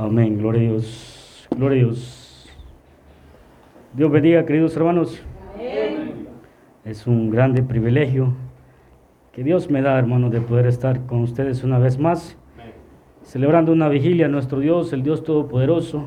[0.00, 2.48] Amén, gloria a Dios, gloria a Dios.
[3.94, 5.20] Dios bendiga, queridos hermanos.
[6.84, 8.32] Es un grande privilegio
[9.32, 12.38] que Dios me da, hermanos, de poder estar con ustedes una vez más,
[13.22, 16.04] celebrando una vigilia a nuestro Dios, el Dios Todopoderoso,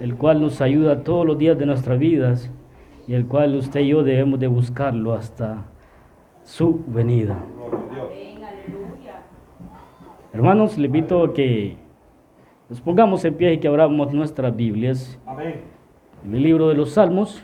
[0.00, 2.50] el cual nos ayuda todos los días de nuestras vidas
[3.06, 5.66] y el cual usted y yo debemos de buscarlo hasta
[6.42, 7.38] su venida.
[10.32, 11.79] Hermanos, le invito a que
[12.70, 15.18] nos pongamos en pie y que abramos nuestras Biblias.
[16.24, 17.42] En el libro de los Salmos,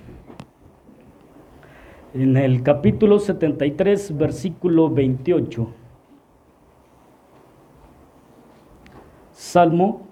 [2.14, 5.68] en el capítulo 73, versículo 28.
[9.32, 10.06] Salmo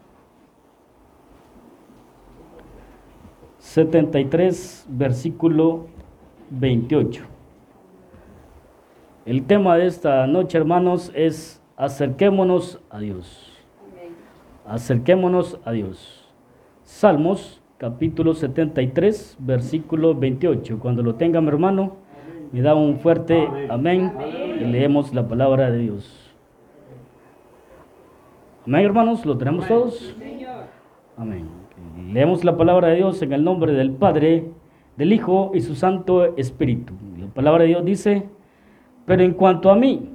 [3.59, 5.87] 73, versículo
[6.51, 7.24] 28.
[9.26, 13.53] El tema de esta noche, hermanos, es acerquémonos a Dios.
[14.66, 16.32] Acerquémonos a Dios.
[16.84, 20.79] Salmos capítulo 73, versículo 28.
[20.79, 21.96] Cuando lo tenga mi hermano,
[22.51, 24.12] me da un fuerte amén,
[24.59, 26.35] y leemos la palabra de Dios.
[28.66, 30.16] Amén, hermanos, ¿lo tenemos todos?
[31.18, 31.46] Amén.
[32.10, 34.48] Leemos la palabra de Dios en el nombre del Padre,
[34.96, 36.95] del Hijo y su Santo Espíritu.
[37.18, 38.29] La palabra de Dios dice,
[39.04, 40.10] pero en cuanto a mí,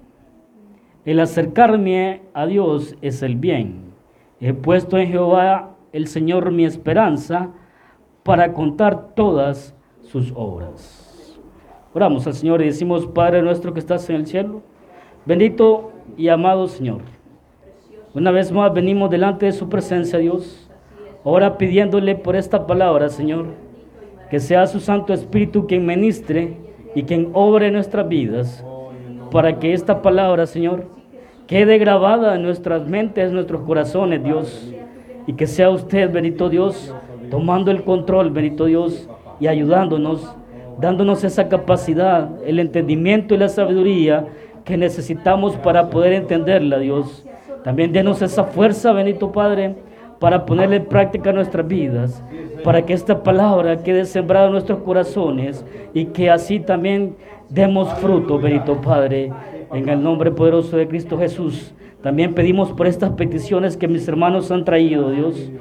[1.06, 3.89] el acercarme a Dios es el bien.
[4.42, 7.50] He puesto en Jehová el Señor mi esperanza
[8.24, 11.40] para contar todas sus obras.
[11.94, 14.62] Oramos al Señor y decimos, Padre nuestro que estás en el cielo,
[15.26, 17.02] bendito y amado Señor.
[18.14, 20.70] Una vez más venimos delante de su presencia, Dios,
[21.26, 23.48] ahora pidiéndole por esta palabra, Señor,
[24.30, 26.58] que sea su Santo Espíritu quien ministre
[26.96, 28.66] y quien obre nuestras vidas
[29.32, 30.99] para que esta palabra, Señor,
[31.50, 34.72] quede grabada en nuestras mentes, en nuestros corazones, Dios.
[35.26, 36.94] Y que sea usted, bendito Dios,
[37.32, 40.36] tomando el control, bendito Dios, y ayudándonos,
[40.80, 44.28] dándonos esa capacidad, el entendimiento y la sabiduría
[44.64, 47.26] que necesitamos para poder entenderla, Dios.
[47.64, 49.76] También denos esa fuerza, bendito Padre,
[50.20, 52.24] para ponerle en práctica nuestras vidas,
[52.64, 57.16] para que esta palabra quede sembrada en nuestros corazones y que así también
[57.50, 59.32] demos fruto, bendito Padre,
[59.74, 61.74] en el nombre poderoso de Cristo Jesús.
[62.02, 65.52] También pedimos por estas peticiones que mis hermanos han traído, Dios.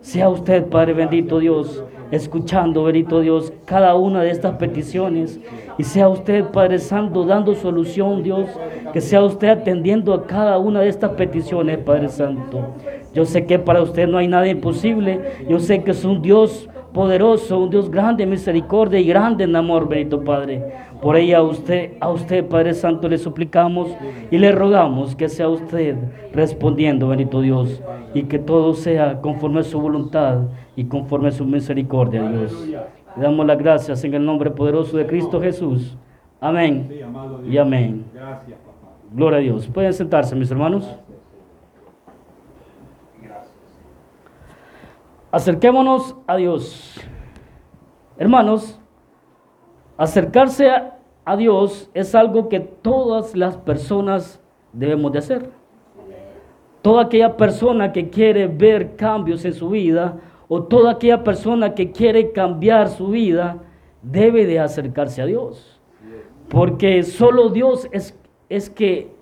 [0.00, 5.40] Sea usted, Padre bendito Dios, escuchando, bendito Dios, cada una de estas peticiones.
[5.76, 8.48] Y sea usted, Padre Santo, dando solución, Dios.
[8.92, 12.74] Que sea usted atendiendo a cada una de estas peticiones, Padre Santo.
[13.12, 15.20] Yo sé que para usted no hay nada imposible.
[15.48, 19.54] Yo sé que es un Dios poderoso, un Dios grande en misericordia y grande en
[19.54, 20.64] amor, bendito Padre.
[21.02, 23.88] Por ella a usted, a usted, Padre Santo, le suplicamos
[24.30, 25.96] y le rogamos que sea usted
[26.32, 30.42] respondiendo, bendito Dios, y que todo sea conforme a su voluntad
[30.76, 32.66] y conforme a su misericordia, Dios.
[33.16, 35.96] Le damos las gracias en el nombre poderoso de Cristo Jesús.
[36.40, 36.90] Amén
[37.48, 38.04] y amén.
[39.12, 39.66] Gloria a Dios.
[39.68, 40.96] Pueden sentarse, mis hermanos.
[45.32, 47.00] Acerquémonos a Dios.
[48.18, 48.79] Hermanos,
[50.00, 50.70] acercarse
[51.26, 54.40] a Dios es algo que todas las personas
[54.72, 55.50] debemos de hacer.
[56.80, 60.16] Toda aquella persona que quiere ver cambios en su vida
[60.48, 63.58] o toda aquella persona que quiere cambiar su vida
[64.00, 65.78] debe de acercarse a Dios.
[66.48, 68.18] Porque solo Dios es,
[68.48, 69.12] es que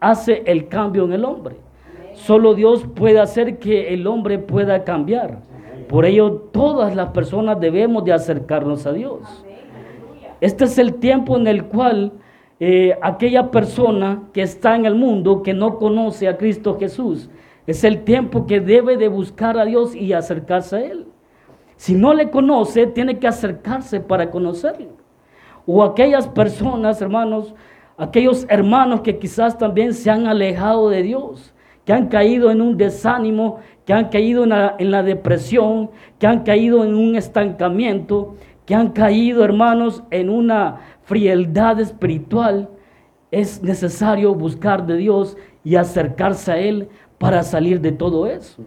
[0.00, 1.58] hace el cambio en el hombre.
[2.14, 5.42] Solo Dios puede hacer que el hombre pueda cambiar.
[5.88, 9.44] Por ello, todas las personas debemos de acercarnos a Dios.
[10.44, 12.12] Este es el tiempo en el cual
[12.60, 17.30] eh, aquella persona que está en el mundo, que no conoce a Cristo Jesús,
[17.66, 21.06] es el tiempo que debe de buscar a Dios y acercarse a Él.
[21.76, 24.90] Si no le conoce, tiene que acercarse para conocerlo.
[25.64, 27.54] O aquellas personas, hermanos,
[27.96, 31.54] aquellos hermanos que quizás también se han alejado de Dios,
[31.86, 36.84] que han caído en un desánimo, que han caído en la, depresión, que han caído
[36.84, 42.68] en un estancamiento, que han caído, hermanos, en una frialdad espiritual.
[43.30, 46.88] Es necesario buscar de Dios y acercarse a Él
[47.18, 48.62] para salir de todo eso,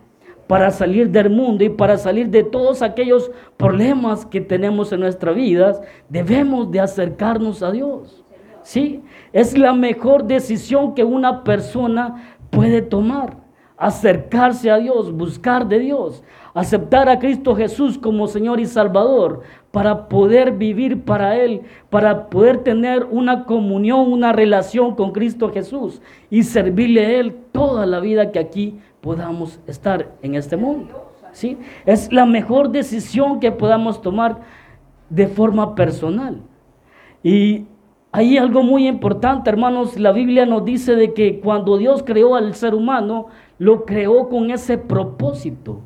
[0.47, 5.31] para salir del mundo y para salir de todos aquellos problemas que tenemos en nuestra
[5.31, 5.81] vida.
[6.09, 8.23] Debemos de acercarnos a Dios.
[8.63, 9.01] Sí,
[9.31, 13.46] es la mejor decisión que una persona puede tomar
[13.77, 19.41] acercarse a Dios, buscar de Dios, aceptar a Cristo Jesús como Señor y Salvador
[19.71, 26.01] para poder vivir para Él, para poder tener una comunión, una relación con Cristo Jesús
[26.31, 31.11] y servirle a Él toda la vida que aquí podamos estar en este mundo.
[31.31, 31.57] ¿sí?
[31.85, 34.39] Es la mejor decisión que podamos tomar
[35.09, 36.41] de forma personal.
[37.23, 37.67] Y
[38.17, 39.99] hay algo muy importante, hermanos.
[39.99, 43.27] La Biblia nos dice de que cuando Dios creó al ser humano,
[43.59, 45.81] lo creó con ese propósito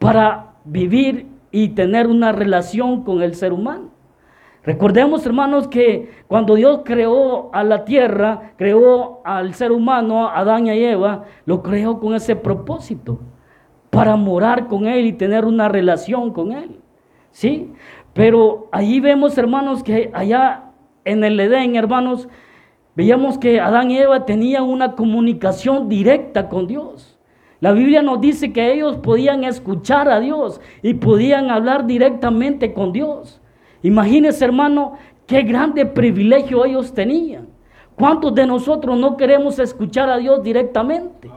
[0.00, 3.90] para vivir y tener una relación con el ser humano.
[4.64, 10.66] Recordemos, hermanos, que cuando Dios creó a la tierra, creó al ser humano, a Adán
[10.66, 13.20] y Eva, lo creó con ese propósito,
[13.88, 16.80] para morar con Él y tener una relación con Él.
[17.30, 17.72] ¿Sí?
[18.14, 20.71] Pero allí vemos, hermanos, que allá
[21.04, 22.28] en el Edén, hermanos,
[22.94, 27.18] veíamos que Adán y Eva tenían una comunicación directa con Dios.
[27.60, 32.92] La Biblia nos dice que ellos podían escuchar a Dios y podían hablar directamente con
[32.92, 33.40] Dios.
[33.82, 34.94] Imagínense, hermano,
[35.26, 37.48] qué grande privilegio ellos tenían.
[37.94, 41.30] ¿Cuántos de nosotros no queremos escuchar a Dios directamente?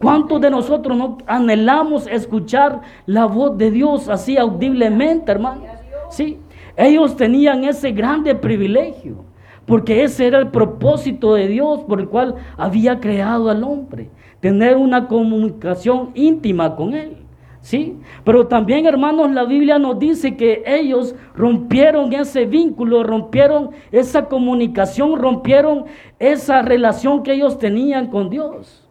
[0.00, 5.62] ¿Cuántos de nosotros no anhelamos escuchar la voz de Dios así audiblemente, hermano?
[6.08, 6.38] Sí,
[6.78, 9.24] ellos tenían ese grande privilegio,
[9.66, 14.10] porque ese era el propósito de Dios por el cual había creado al hombre,
[14.40, 17.16] tener una comunicación íntima con Él.
[17.60, 17.98] ¿Sí?
[18.24, 25.18] Pero también, hermanos, la Biblia nos dice que ellos rompieron ese vínculo, rompieron esa comunicación,
[25.18, 25.84] rompieron
[26.20, 28.87] esa relación que ellos tenían con Dios.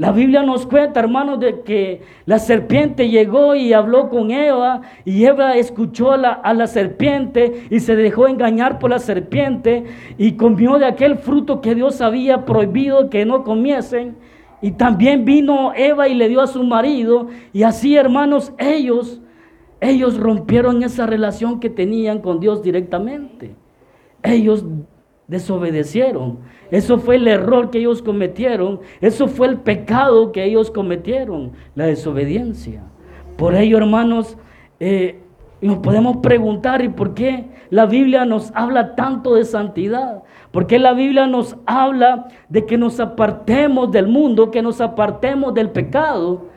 [0.00, 5.26] La Biblia nos cuenta, hermanos, de que la serpiente llegó y habló con Eva y
[5.26, 9.84] Eva escuchó a la, a la, serpiente y se dejó engañar por la serpiente
[10.16, 14.16] y comió de aquel fruto que Dios había prohibido que no comiesen.
[14.62, 19.20] Y también vino Eva y le dio a su marido y así, hermanos, ellos,
[19.82, 23.54] ellos rompieron esa relación que tenían con Dios directamente.
[24.22, 24.64] Ellos
[25.28, 26.38] desobedecieron.
[26.70, 28.80] Eso fue el error que ellos cometieron.
[29.00, 32.82] Eso fue el pecado que ellos cometieron, la desobediencia.
[33.36, 34.36] Por ello, hermanos,
[34.78, 35.20] eh,
[35.60, 40.22] nos podemos preguntar, ¿y por qué la Biblia nos habla tanto de santidad?
[40.50, 45.54] ¿Por qué la Biblia nos habla de que nos apartemos del mundo, que nos apartemos
[45.54, 46.48] del pecado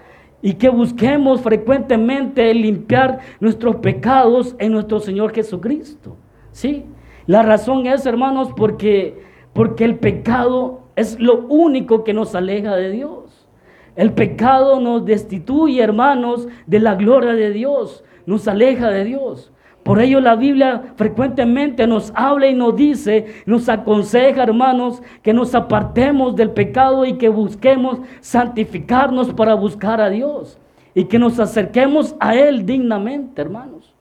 [0.42, 6.18] y que busquemos frecuentemente limpiar nuestros pecados en nuestro Señor Jesucristo?
[6.52, 6.86] ¿Sí?
[7.26, 9.22] La razón es, hermanos, porque,
[9.54, 13.48] porque el pecado es lo único que nos aleja de Dios.
[13.96, 19.52] El pecado nos destituye, hermanos, de la gloria de Dios, nos aleja de Dios.
[19.84, 25.54] Por ello la Biblia frecuentemente nos habla y nos dice, nos aconseja, hermanos, que nos
[25.54, 30.58] apartemos del pecado y que busquemos santificarnos para buscar a Dios
[30.96, 33.94] y que nos acerquemos a Él dignamente, hermanos.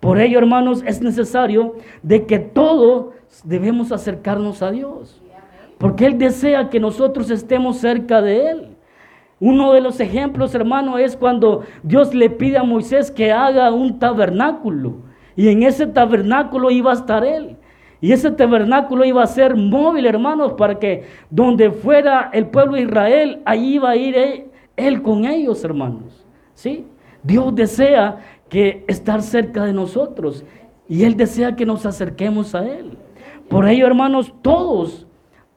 [0.00, 3.06] Por ello, hermanos, es necesario de que todos
[3.44, 5.20] debemos acercarnos a Dios.
[5.78, 8.68] Porque Él desea que nosotros estemos cerca de Él.
[9.40, 13.98] Uno de los ejemplos, hermano, es cuando Dios le pide a Moisés que haga un
[13.98, 14.96] tabernáculo.
[15.36, 17.56] Y en ese tabernáculo iba a estar Él.
[18.00, 22.82] Y ese tabernáculo iba a ser móvil, hermanos, para que donde fuera el pueblo de
[22.82, 24.44] Israel, ahí iba a ir él,
[24.76, 26.24] él con ellos, hermanos.
[26.54, 26.86] ¿Sí?
[27.22, 30.44] Dios desea que estar cerca de nosotros
[30.88, 32.96] y Él desea que nos acerquemos a Él.
[33.48, 35.06] Por ello, hermanos, todos,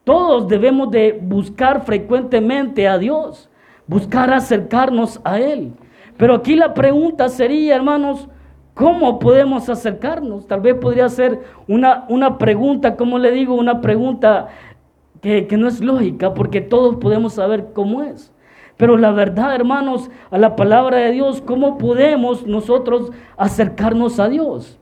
[0.04, 3.50] todos debemos de buscar frecuentemente a Dios,
[3.86, 5.74] buscar acercarnos a Él.
[6.16, 8.28] Pero aquí la pregunta sería, hermanos,
[8.74, 10.46] ¿cómo podemos acercarnos?
[10.46, 14.48] Tal vez podría ser una, una pregunta, como le digo, una pregunta
[15.20, 18.32] que, que no es lógica, porque todos podemos saber cómo es.
[18.78, 24.78] Pero la verdad, hermanos, a la palabra de Dios, ¿cómo podemos nosotros acercarnos a Dios?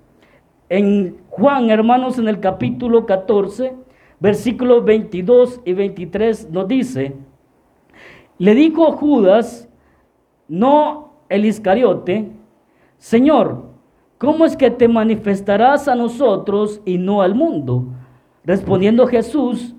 [0.68, 3.74] En Juan, hermanos, en el capítulo 14,
[4.18, 7.14] versículos 22 y 23 nos dice,
[8.36, 9.68] le dijo Judas,
[10.48, 12.32] no el Iscariote,
[12.98, 13.62] Señor,
[14.18, 17.84] ¿cómo es que te manifestarás a nosotros y no al mundo?
[18.44, 19.76] Respondiendo Jesús,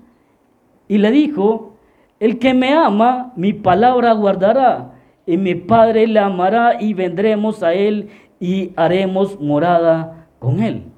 [0.88, 1.74] y le dijo,
[2.18, 4.94] el que me ama, mi palabra guardará,
[5.26, 8.08] y mi Padre le amará y vendremos a él
[8.40, 10.91] y haremos morada con él.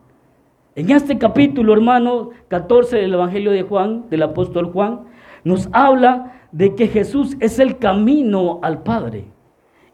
[0.76, 5.02] En este capítulo, hermano, 14 del Evangelio de Juan, del apóstol Juan,
[5.44, 9.26] nos habla de que Jesús es el camino al Padre.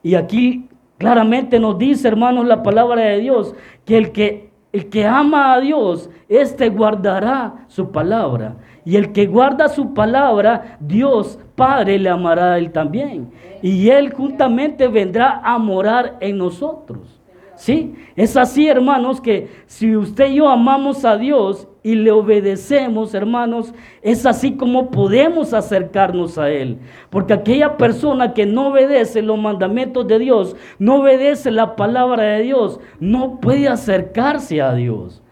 [0.02, 5.06] Y aquí claramente nos dice, hermanos, la palabra de Dios, que el que, el que
[5.06, 8.56] ama a Dios, éste guardará su palabra.
[8.86, 13.30] Y el que guarda su palabra, Dios Padre le amará a él también.
[13.60, 17.19] Y él juntamente vendrá a morar en nosotros.
[17.60, 17.94] ¿Sí?
[18.16, 23.74] Es así, hermanos, que si usted y yo amamos a Dios y le obedecemos, hermanos,
[24.00, 26.78] es así como podemos acercarnos a Él.
[27.10, 32.44] Porque aquella persona que no obedece los mandamientos de Dios, no obedece la palabra de
[32.44, 35.22] Dios, no puede acercarse a Dios.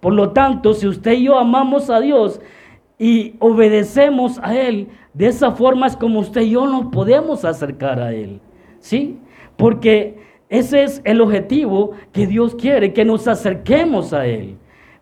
[0.00, 2.40] Por lo tanto, si usted y yo amamos a Dios
[2.98, 8.00] y obedecemos a Él, de esa forma es como usted y yo nos podemos acercar
[8.00, 8.40] a Él.
[8.80, 9.20] ¿Sí?
[9.56, 14.56] Porque ese es el objetivo que Dios quiere, que nos acerquemos a Él.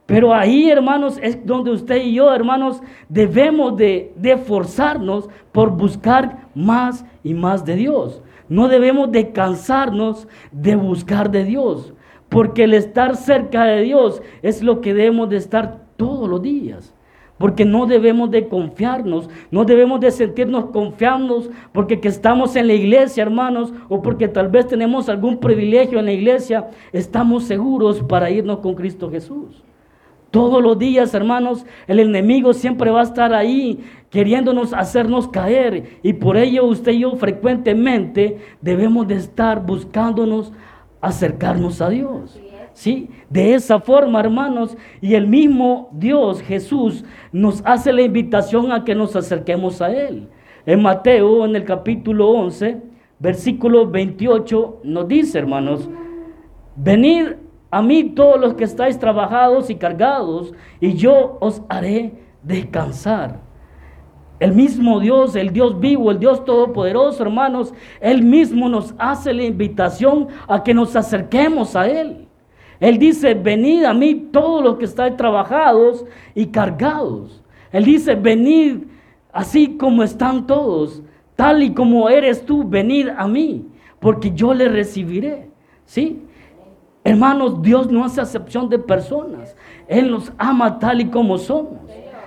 [0.07, 6.49] Pero ahí, hermanos, es donde usted y yo, hermanos, debemos de, de forzarnos por buscar
[6.55, 8.23] más y más de Dios.
[8.49, 11.95] No debemos de cansarnos de buscar de Dios,
[12.29, 16.94] porque el estar cerca de Dios es lo que debemos de estar todos los días.
[17.39, 22.75] Porque no debemos de confiarnos, no debemos de sentirnos confiados porque que estamos en la
[22.75, 28.31] iglesia, hermanos, o porque tal vez tenemos algún privilegio en la iglesia, estamos seguros para
[28.31, 29.63] irnos con Cristo Jesús.
[30.31, 35.99] Todos los días, hermanos, el enemigo siempre va a estar ahí queriéndonos hacernos caer.
[36.03, 40.53] Y por ello usted y yo frecuentemente debemos de estar buscándonos
[41.01, 42.41] acercarnos a Dios.
[42.75, 43.09] ¿Sí?
[43.31, 48.97] De esa forma, hermanos, y el mismo Dios, Jesús, nos hace la invitación a que
[48.97, 50.29] nos acerquemos a Él.
[50.67, 52.83] En Mateo, en el capítulo 11,
[53.21, 55.89] versículo 28, nos dice, hermanos,
[56.75, 57.35] venid
[57.71, 62.13] a mí todos los que estáis trabajados y cargados, y yo os haré
[62.43, 63.41] descansar.
[64.41, 69.45] El mismo Dios, el Dios vivo, el Dios todopoderoso, hermanos, Él mismo nos hace la
[69.45, 72.24] invitación a que nos acerquemos a Él.
[72.85, 77.43] Él dice, venid a mí todos los que estáis trabajados y cargados.
[77.73, 78.83] Él dice, venid
[79.33, 81.03] así como están todos,
[81.35, 83.65] tal y como eres tú, venid a mí,
[84.01, 85.49] porque yo le recibiré.
[85.87, 86.25] ¿Sí?
[87.05, 89.57] Hermanos, Dios no hace acepción de personas.
[89.89, 91.79] Él nos ama tal y como somos.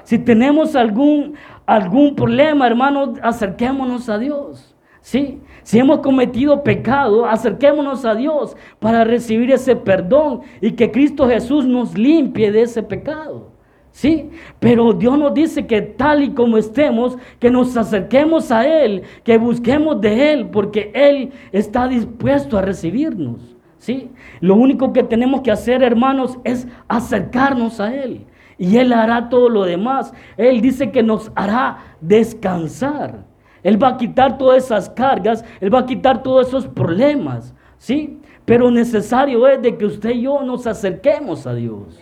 [0.06, 1.36] Si tenemos algún,
[1.68, 4.67] algún problema, hermanos, acerquémonos a Dios.
[5.08, 5.40] ¿Sí?
[5.64, 11.66] Si hemos cometido pecado, acerquémonos a Dios para recibir ese perdón y que Cristo Jesús
[11.66, 13.54] nos limpie de ese pecado.
[13.92, 14.30] ¿Sí?
[14.60, 19.38] Pero Dios nos dice que tal y como estemos, que nos acerquemos a Él, que
[19.38, 23.56] busquemos de Él, porque Él está dispuesto a recibirnos.
[23.78, 24.12] ¿sí?
[24.42, 28.26] Lo único que tenemos que hacer, hermanos, es acercarnos a Él.
[28.58, 30.14] Y Él hará todo lo demás.
[30.36, 33.24] Él dice que nos hará descansar.
[33.64, 38.20] Él va a quitar todas esas cargas, Él va a quitar todos esos problemas, ¿sí?
[38.46, 42.00] Pero necesario es de que usted y yo nos acerquemos a Dios.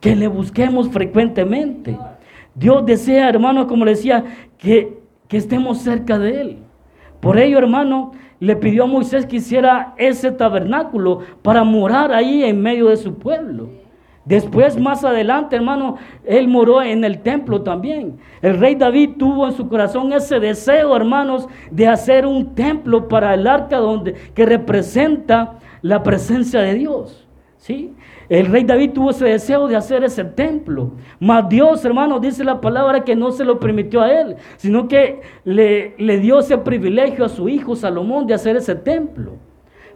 [0.00, 1.98] Que le busquemos frecuentemente.
[2.54, 4.24] Dios desea, hermanos, como le decía,
[4.58, 6.58] que, que estemos cerca de Él.
[7.20, 12.60] Por ello, hermano, le pidió a Moisés que hiciera ese tabernáculo para morar ahí en
[12.60, 13.70] medio de su pueblo.
[14.28, 18.18] Después, más adelante, hermano, él moró en el templo también.
[18.42, 23.32] El rey David tuvo en su corazón ese deseo, hermanos, de hacer un templo para
[23.32, 27.26] el arca donde, que representa la presencia de Dios.
[27.56, 27.94] ¿sí?
[28.28, 30.92] El rey David tuvo ese deseo de hacer ese templo.
[31.18, 35.22] Mas Dios, hermano, dice la palabra que no se lo permitió a él, sino que
[35.44, 39.36] le, le dio ese privilegio a su hijo Salomón de hacer ese templo.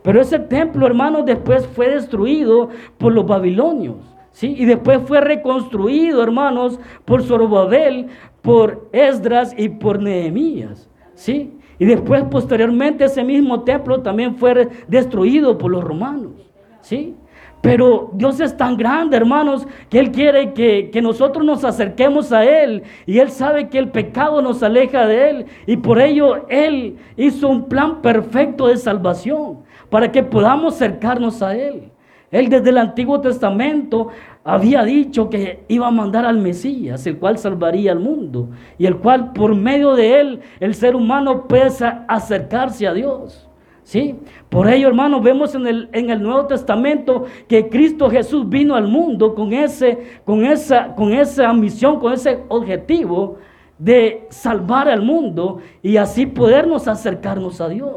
[0.02, 4.11] Pero ese templo, hermano, después fue destruido por los babilonios.
[4.32, 4.54] ¿Sí?
[4.58, 8.08] Y después fue reconstruido, hermanos, por Zorobabel,
[8.42, 10.90] por Esdras y por Nehemías.
[11.14, 11.56] ¿sí?
[11.78, 16.32] Y después, posteriormente, ese mismo templo también fue destruido por los romanos.
[16.80, 17.14] ¿sí?
[17.60, 22.82] Pero Dios es tan grande, hermanos, que Él quiere que, nosotros nos acerquemos a Él.
[23.06, 25.46] Y Él sabe que el pecado nos aleja de Él.
[25.66, 29.60] Y por ello Él hizo un plan perfecto de salvación
[29.90, 31.92] para que podamos acercarnos a Él.
[32.32, 34.08] Él desde el Antiguo Testamento
[34.42, 38.48] había dicho que iba a mandar al Mesías, el cual salvaría al mundo.
[38.78, 41.70] Y el cual por medio de Él el ser humano puede
[42.08, 43.48] acercarse a Dios.
[43.84, 44.14] ¿Sí?
[44.48, 48.86] Por ello, hermanos, vemos en el, en el, Nuevo Testamento que Cristo Jesús vino al
[48.86, 53.38] mundo con, ese, con, esa, con esa misión, con ese objetivo
[53.78, 57.96] de salvar al mundo y así podernos acercarnos a Dios.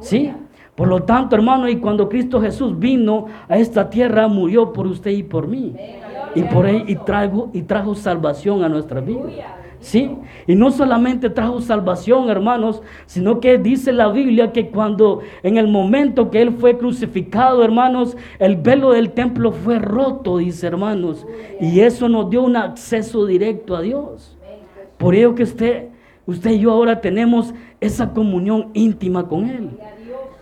[0.00, 0.32] ¿Sí?
[0.76, 5.10] Por lo tanto, hermano, y cuando Cristo Jesús vino a esta tierra, murió por usted
[5.10, 5.74] y por mí.
[6.34, 9.22] Y, por él, y, trajo, y trajo salvación a nuestra vida.
[9.80, 10.10] ¿Sí?
[10.46, 15.68] Y no solamente trajo salvación, hermanos, sino que dice la Biblia que cuando en el
[15.68, 21.26] momento que Él fue crucificado, hermanos, el velo del templo fue roto, dice hermanos.
[21.60, 24.36] Y eso nos dio un acceso directo a Dios.
[24.98, 25.88] Por ello que usted,
[26.26, 29.70] usted y yo ahora tenemos esa comunión íntima con Él.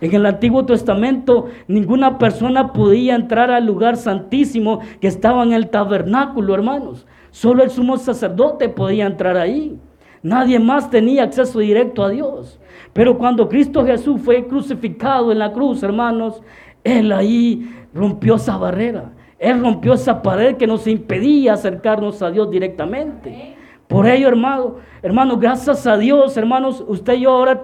[0.01, 5.69] En el Antiguo Testamento ninguna persona podía entrar al lugar santísimo que estaba en el
[5.69, 7.07] tabernáculo, hermanos.
[7.31, 9.79] Solo el sumo sacerdote podía entrar ahí.
[10.21, 12.59] Nadie más tenía acceso directo a Dios.
[12.93, 16.41] Pero cuando Cristo Jesús fue crucificado en la cruz, hermanos,
[16.83, 19.11] Él ahí rompió esa barrera.
[19.37, 23.55] Él rompió esa pared que nos impedía acercarnos a Dios directamente.
[23.87, 27.61] Por ello, hermano, hermano, gracias a Dios, hermanos, usted y yo ahora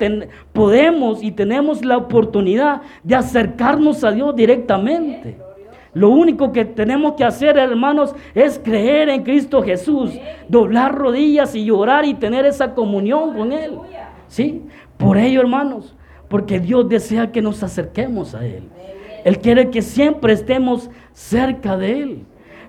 [0.53, 5.37] podemos y tenemos la oportunidad de acercarnos a Dios directamente.
[5.93, 10.11] Lo único que tenemos que hacer, hermanos, es creer en Cristo Jesús,
[10.47, 13.77] doblar rodillas y llorar y tener esa comunión con Él.
[14.27, 14.61] ¿Sí?
[14.97, 15.95] Por ello, hermanos,
[16.29, 18.69] porque Dios desea que nos acerquemos a Él.
[19.25, 22.25] Él quiere que siempre estemos cerca de Él.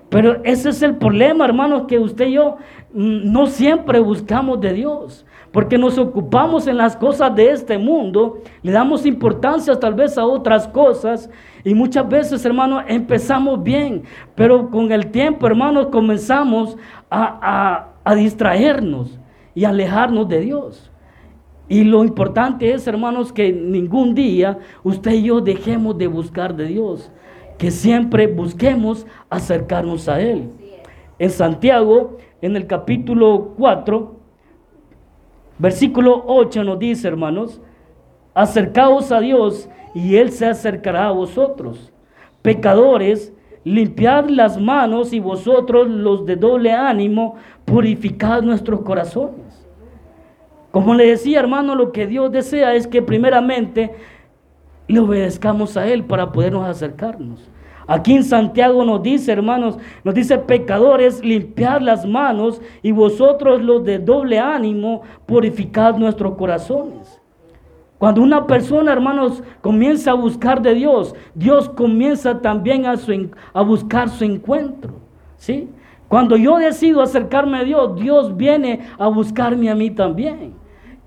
[0.09, 2.57] Pero ese es el problema, hermanos, que usted y yo
[2.93, 5.25] no siempre buscamos de Dios.
[5.51, 10.25] Porque nos ocupamos en las cosas de este mundo, le damos importancia tal vez a
[10.25, 11.29] otras cosas
[11.63, 14.01] y muchas veces, hermanos, empezamos bien,
[14.33, 16.75] pero con el tiempo, hermanos, comenzamos
[17.11, 19.19] a, a distraernos
[19.53, 20.91] y alejarnos de Dios.
[21.69, 26.65] Y lo importante es, hermanos, que ningún día usted y yo dejemos de buscar de
[26.65, 27.11] Dios
[27.57, 30.49] que siempre busquemos acercarnos a Él.
[31.19, 34.15] En Santiago, en el capítulo 4,
[35.59, 37.61] versículo 8 nos dice, hermanos,
[38.33, 41.93] acercaos a Dios y Él se acercará a vosotros.
[42.41, 43.31] Pecadores,
[43.63, 49.65] limpiad las manos y vosotros los de doble ánimo, purificad nuestros corazones.
[50.71, 53.95] Como le decía, hermano, lo que Dios desea es que primeramente
[54.89, 57.49] le obedezcamos a Él para podernos acercarnos.
[57.87, 63.83] Aquí en Santiago nos dice, hermanos, nos dice, pecadores, limpiad las manos y vosotros los
[63.83, 67.19] de doble ánimo, purificad nuestros corazones.
[67.97, 74.23] Cuando una persona, hermanos, comienza a buscar de Dios, Dios comienza también a, buscar su
[74.23, 74.95] encuentro.
[75.37, 75.69] ¿sí?
[76.07, 80.53] Cuando yo decido acercarme a Dios, Dios viene a buscarme a mí también.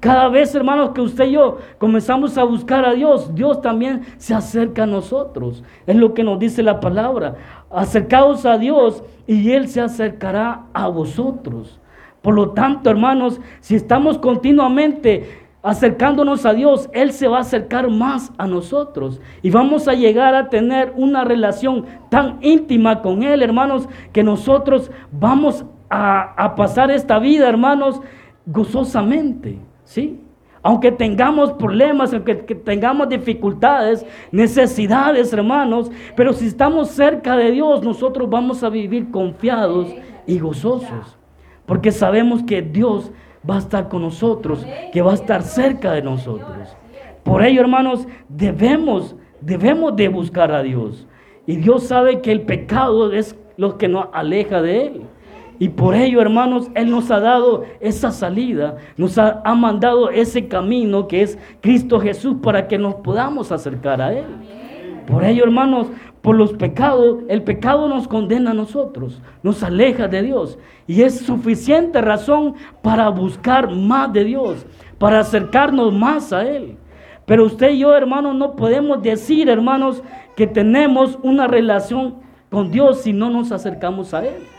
[0.01, 4.35] Cada vez, hermanos, que usted y yo comenzamos a buscar a Dios, Dios también se
[4.35, 5.65] acerca a nosotros.
[5.87, 7.37] Es lo que nos dice la palabra.
[7.71, 11.81] Acercaos a Dios y Él se acercará a vosotros.
[12.21, 17.91] Por lo tanto, hermanos, si estamos continuamente acercándonos a Dios, Él se va a acercar
[17.91, 19.21] más a nosotros.
[19.43, 24.91] Y vamos a llegar a tener una relación tan íntima con Él, hermanos, que nosotros
[25.11, 28.01] vamos a, a pasar esta vida, hermanos,
[28.45, 29.59] gozosamente.
[29.87, 30.21] ¿Sí?
[30.63, 38.29] Aunque tengamos problemas, aunque tengamos dificultades, necesidades, hermanos, pero si estamos cerca de Dios, nosotros
[38.29, 39.95] vamos a vivir confiados
[40.27, 41.17] y gozosos.
[41.67, 43.13] Porque sabemos que Dios
[43.49, 46.77] va a estar con nosotros, que va a estar cerca de nosotros.
[47.23, 51.07] Por ello, hermanos, debemos, debemos de buscar a Dios.
[51.47, 55.03] Y Dios sabe que el pecado es lo que nos aleja de Él.
[55.59, 61.09] Y por ello, hermanos, Él nos ha dado esa salida, nos ha, mandado ese camino
[61.09, 64.27] que es Cristo Jesús para que nos podamos acercar a Él.
[65.07, 65.89] Por ello, hermanos,
[66.21, 70.59] por los pecados, el pecado nos condena a nosotros, nos aleja de Dios.
[70.87, 74.67] Y es suficiente razón para buscar más de Dios,
[74.99, 76.77] para acercarnos más a Él.
[77.25, 80.03] Pero usted y yo, hermanos, no podemos decir, hermanos,
[80.37, 82.17] que tenemos una relación
[82.51, 84.56] con Dios si no nos acercamos a Él.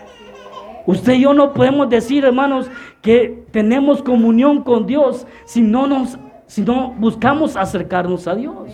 [0.87, 2.71] Usted y yo no podemos decir, hermanos,
[3.01, 8.71] que tenemos comunión con Dios si no nos si no buscamos acercarnos a Dios.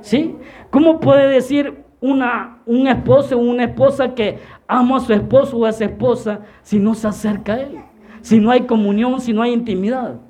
[0.00, 0.36] ¿Sí?
[0.70, 5.66] ¿Cómo puede decir una, un esposo o una esposa que ama a su esposo o
[5.66, 7.78] a su esposa si no se acerca a él?
[8.22, 10.20] Si no hay comunión, si no hay intimidad.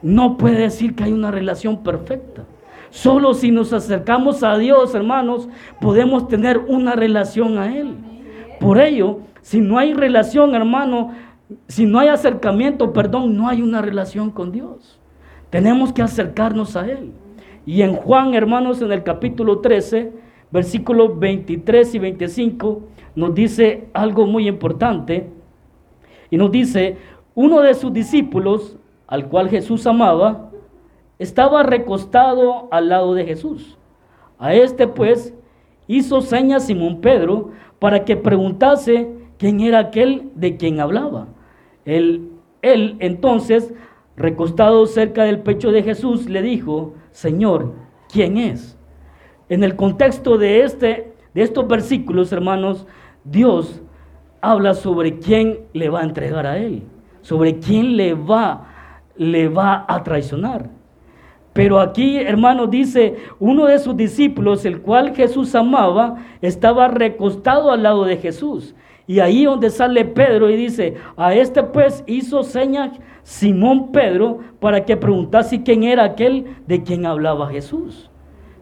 [0.00, 2.44] No puede decir que hay una relación perfecta.
[2.90, 5.48] Solo si nos acercamos a Dios, hermanos,
[5.80, 7.96] podemos tener una relación a Él.
[8.60, 11.12] Por ello, si no hay relación, hermano,
[11.68, 14.98] si no hay acercamiento, perdón, no hay una relación con Dios.
[15.50, 17.12] Tenemos que acercarnos a Él.
[17.64, 20.12] Y en Juan, hermanos, en el capítulo 13,
[20.50, 22.82] versículos 23 y 25,
[23.14, 25.30] nos dice algo muy importante.
[26.28, 26.96] Y nos dice,
[27.36, 30.50] uno de sus discípulos, al cual Jesús amaba,
[31.20, 33.78] estaba recostado al lado de Jesús.
[34.40, 35.32] A este pues
[35.86, 41.28] hizo señas Simón Pedro para que preguntase quién era aquel de quien hablaba.
[41.84, 42.30] Él,
[42.62, 43.72] él entonces,
[44.16, 47.74] recostado cerca del pecho de Jesús, le dijo, Señor,
[48.10, 48.78] ¿quién es?
[49.48, 52.86] En el contexto de, este, de estos versículos, hermanos,
[53.24, 53.82] Dios
[54.40, 56.82] habla sobre quién le va a entregar a él,
[57.22, 58.68] sobre quién le va,
[59.16, 60.70] le va a traicionar.
[61.52, 67.82] Pero aquí, hermano, dice, uno de sus discípulos, el cual Jesús amaba, estaba recostado al
[67.82, 68.74] lado de Jesús.
[69.06, 74.84] Y ahí donde sale Pedro y dice, a este pues hizo señas Simón Pedro para
[74.84, 78.10] que preguntase quién era aquel de quien hablaba Jesús.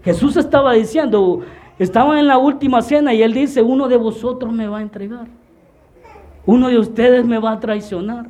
[0.03, 1.41] Jesús estaba diciendo,
[1.79, 5.27] estaba en la última cena y él dice, uno de vosotros me va a entregar.
[6.45, 8.27] Uno de ustedes me va a traicionar.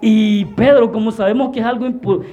[0.00, 1.86] Y Pedro, como sabemos que es algo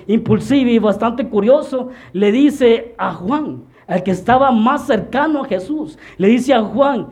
[0.07, 5.97] impulsivo y bastante curioso, le dice a Juan, al que estaba más cercano a Jesús,
[6.17, 7.07] le dice a Juan,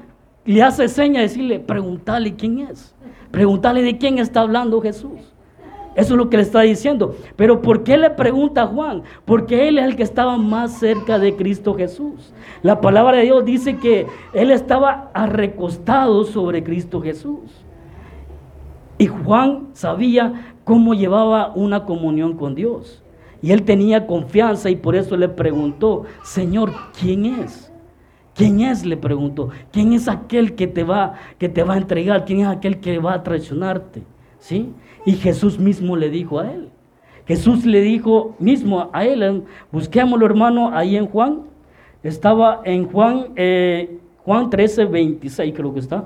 [0.46, 2.94] le hace seña de decirle, pregúntale quién es,
[3.32, 5.36] pregúntale de quién está hablando Jesús.
[5.96, 7.16] Eso es lo que le está diciendo.
[7.38, 9.04] Pero ¿por qué le pregunta a Juan?
[9.24, 12.34] Porque él es el que estaba más cerca de Cristo Jesús.
[12.62, 17.66] La palabra de Dios dice que él estaba arrecostado sobre Cristo Jesús.
[18.98, 23.02] Y Juan sabía cómo llevaba una comunión con Dios.
[23.42, 27.64] Y él tenía confianza y por eso le preguntó, Señor, ¿quién es?
[28.36, 28.86] ¿Quién es?
[28.86, 29.50] Le preguntó.
[29.71, 32.26] ¿Quién es aquel que te va, que te va a entregar?
[32.26, 34.04] ¿Quién es aquel que va a traicionarte?
[34.39, 34.69] ¿Sí?
[35.06, 36.69] Y Jesús mismo le dijo a él.
[37.26, 41.43] Jesús le dijo mismo a él, busquémoslo hermano ahí en Juan.
[42.04, 46.06] Estaba en Juan, eh, Juan 13, 26 creo que está.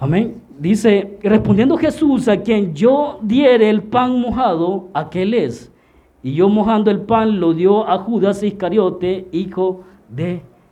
[0.00, 0.40] Amén.
[0.58, 5.70] Dice, respondiendo Jesús, a quien yo diere el pan mojado, aquel es.
[6.22, 9.88] Y yo mojando el pan lo dio a Judas Iscariote, hijo de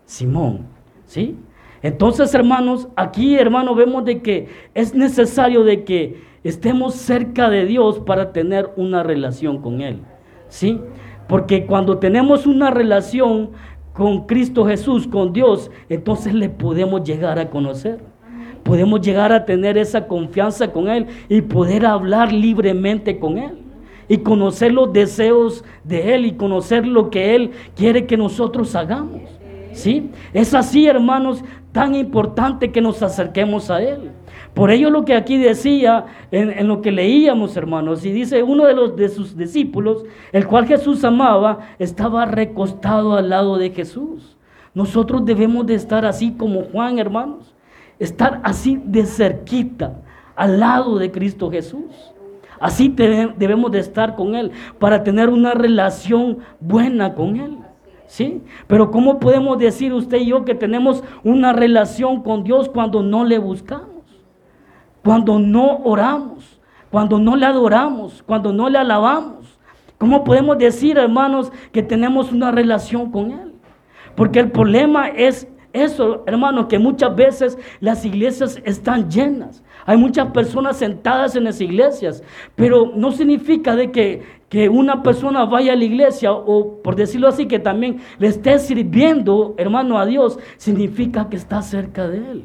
[0.05, 0.67] Simón.
[1.05, 1.37] ¿Sí?
[1.83, 8.01] Entonces, hermanos, aquí, hermanos, vemos de que es necesario de que estemos cerca de Dios
[8.01, 10.01] para tener una relación con Él.
[10.49, 10.81] ¿Sí?
[11.29, 13.51] Porque cuando tenemos una relación
[13.93, 18.01] con Cristo Jesús, con Dios, entonces le podemos llegar a conocer
[18.67, 23.66] podemos llegar a tener esa confianza con Él y poder hablar libremente con Él.
[24.09, 29.23] Y conocer los deseos de Él y conocer lo que Él quiere que nosotros hagamos.
[29.73, 30.11] ¿Sí?
[30.33, 31.43] Es así, hermanos,
[31.73, 34.11] tan importante que nos acerquemos a Él.
[34.55, 38.65] Por ello lo que aquí decía, en, en, lo que leíamos, hermanos, y dice uno
[38.65, 44.37] de los de sus discípulos, el cual Jesús amaba, estaba recostado al lado de Jesús.
[44.73, 47.57] Nosotros debemos de estar así como Juan, hermanos
[47.99, 50.03] estar así de cerquita,
[50.35, 52.13] al lado de Cristo Jesús.
[52.61, 57.59] Así debemos de estar con Él para tener una relación buena con Él.
[58.07, 58.43] ¿Sí?
[58.69, 63.25] Pero ¿cómo podemos decir usted y yo que tenemos una relación con Dios cuando no
[63.25, 64.05] le buscamos?
[65.03, 69.59] Cuando no oramos, cuando no le adoramos, cuando no le alabamos.
[69.99, 73.55] ¿Cómo podemos decir, hermanos, que tenemos una relación con Él?
[74.15, 75.49] Porque el problema es
[75.83, 79.63] eso, hermano, que muchas veces las iglesias están llenas.
[79.85, 82.23] Hay muchas personas sentadas en las iglesias,
[82.55, 87.29] pero no significa de que, que una persona vaya a la iglesia o, por decirlo
[87.29, 92.45] así, que también le esté sirviendo, hermano, a Dios, significa que está cerca de Él.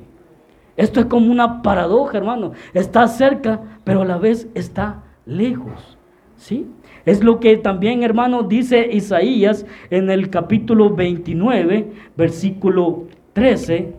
[0.78, 2.54] Esto es como una paradoja, hermano.
[2.74, 5.98] Está cerca, pero a la vez está lejos.
[6.38, 6.68] ¿Sí?
[7.06, 13.94] Es lo que también, hermano, dice Isaías en el capítulo 29, versículo 13,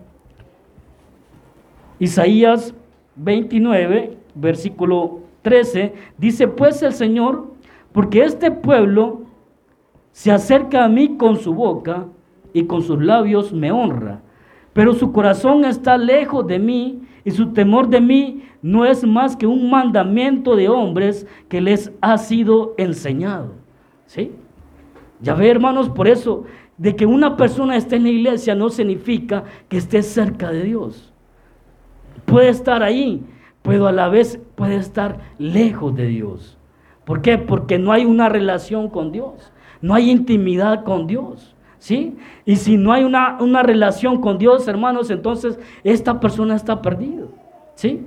[1.99, 2.75] Isaías
[3.17, 7.53] 29, versículo 13, dice, pues el Señor,
[7.93, 9.23] porque este pueblo
[10.13, 12.07] se acerca a mí con su boca
[12.53, 14.21] y con sus labios me honra,
[14.73, 19.37] pero su corazón está lejos de mí y su temor de mí no es más
[19.37, 23.53] que un mandamiento de hombres que les ha sido enseñado.
[24.07, 24.33] ¿Sí?
[25.21, 26.45] Ya ve, hermanos, por eso
[26.77, 31.13] de que una persona esté en la iglesia no significa que esté cerca de Dios.
[32.25, 33.23] Puede estar ahí,
[33.63, 36.59] pero a la vez puede estar lejos de Dios.
[37.05, 37.39] ¿Por qué?
[37.39, 41.55] Porque no hay una relación con Dios, no hay intimidad con Dios.
[41.79, 42.17] ¿Sí?
[42.45, 47.25] Y si no hay una, una relación con Dios, hermanos, entonces esta persona está perdida.
[47.75, 48.07] ¿Sí?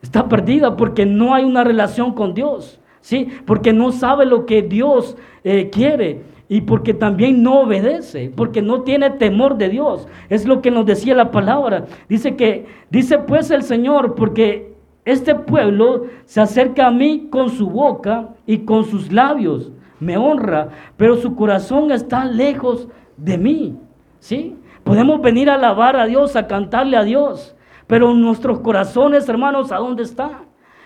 [0.00, 2.78] Está perdida porque no hay una relación con Dios.
[3.00, 3.26] ¿Sí?
[3.44, 8.82] Porque no sabe lo que Dios eh, quiere y porque también no obedece, porque no
[8.82, 10.06] tiene temor de Dios.
[10.28, 11.86] Es lo que nos decía la palabra.
[12.08, 17.68] Dice que, dice pues el Señor, porque este pueblo se acerca a mí con su
[17.68, 23.78] boca y con sus labios, me honra, pero su corazón está lejos de mí.
[24.18, 24.56] ¿Sí?
[24.84, 27.56] Podemos venir a alabar a Dios, a cantarle a Dios,
[27.86, 30.44] pero nuestros corazones, hermanos, ¿a dónde está?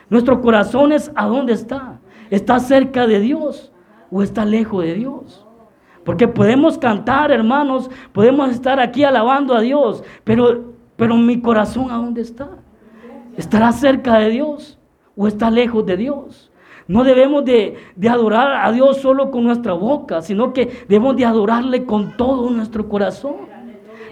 [0.08, 2.00] Nuestros corazones, ¿a dónde está?
[2.30, 3.72] ¿Está cerca de Dios
[4.10, 5.46] o está lejos de Dios?
[6.04, 11.96] Porque podemos cantar, hermanos, podemos estar aquí alabando a Dios, pero, pero mi corazón, ¿a
[11.96, 12.48] dónde está?
[13.36, 14.78] ¿Estará cerca de Dios
[15.16, 16.50] o está lejos de Dios?
[16.90, 17.76] no debemos de,
[18.10, 22.88] adorar a Dios solo con nuestra boca, sino que debemos de adorarle con todo nuestro
[22.88, 23.48] corazón.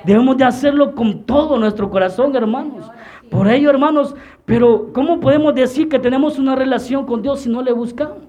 [0.05, 2.89] Debemos de hacerlo con todo nuestro corazón, hermanos.
[3.33, 7.63] Por ello, hermanos, pero ¿cómo podemos decir que tenemos una relación con Dios si no
[7.63, 8.28] le buscamos?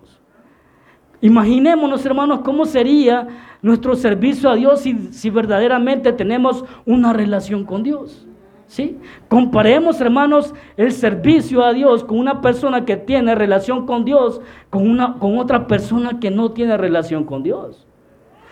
[1.22, 3.28] Imaginémonos, hermanos, cómo sería
[3.62, 8.26] nuestro servicio a Dios si, verdaderamente tenemos una relación con Dios.
[8.68, 9.00] ¿Sí?
[9.28, 14.88] Comparemos, hermanos, el servicio a Dios con una persona que tiene relación con Dios, con,
[14.88, 17.88] una, con otra persona que no tiene relación con Dios.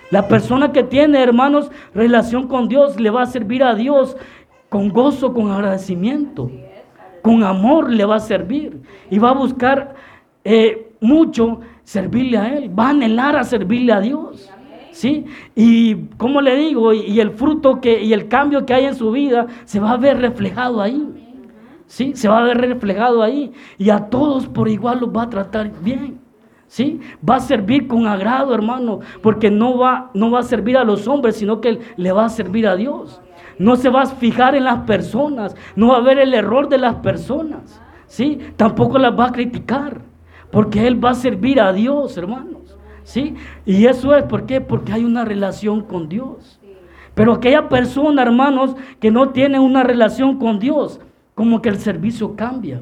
[0.10, 4.18] La persona que tiene, hermanos, relación con Dios le va a servir a Dios
[4.70, 6.50] con gozo, con agradecimiento,
[7.22, 9.96] con amor le va a servir y va a buscar
[10.44, 14.50] eh, mucho servirle a Él, va a anhelar a servirle a Dios.
[14.92, 15.26] ¿Sí?
[15.56, 19.12] Y como le digo, y, el fruto que, y el cambio que hay en su
[19.12, 21.08] vida se va a ver reflejado ahí.
[21.86, 22.12] ¿Sí?
[22.14, 23.54] Se va a ver reflejado ahí.
[23.78, 26.20] Y a todos por igual los va a tratar bien.
[26.68, 27.00] ¿Sí?
[27.28, 31.08] Va a servir con agrado, hermano, porque no va, no va a servir a los
[31.08, 33.22] hombres, sino que le va a servir a Dios.
[33.60, 36.80] No se va a fijar en las personas, no va a ver el error de
[36.80, 38.40] las personas, ¿sí?
[38.58, 40.02] Tampoco las va a criticar,
[40.52, 43.36] porque él va a servir a Dios, hermanos, ¿sí?
[43.66, 44.24] Y eso es.
[44.24, 46.60] Porque hay una relación con Dios.
[47.14, 51.00] Pero aquella persona, hermanos, que no tiene una relación con Dios,
[51.34, 52.82] como que el servicio cambia,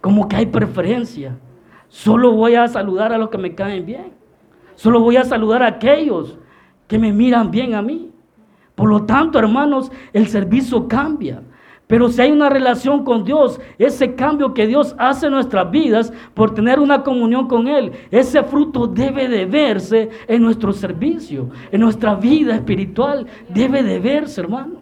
[0.00, 1.36] como que hay preferencia.
[1.88, 4.12] Solo voy a saludar a los que me caen bien.
[4.76, 6.38] Solo voy a saludar a aquellos
[6.86, 8.10] que me miran bien a mí.
[8.74, 11.42] Por lo tanto, hermanos, el servicio cambia.
[11.86, 16.12] Pero si hay una relación con Dios, ese cambio que Dios hace en nuestras vidas
[16.34, 21.80] por tener una comunión con Él, ese fruto debe de verse en nuestro servicio, en
[21.80, 24.80] nuestra vida espiritual, debe de verse, hermanos.